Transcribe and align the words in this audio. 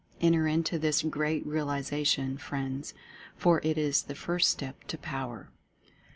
Enter 0.19 0.47
into 0.47 0.79
this 0.79 1.03
Great 1.03 1.45
Realization, 1.45 2.39
friends, 2.39 2.95
for 3.35 3.61
it 3.63 3.77
is 3.77 4.01
The 4.01 4.15
First 4.15 4.49
Step 4.49 4.85
to 4.85 4.97
Power. 4.97 5.49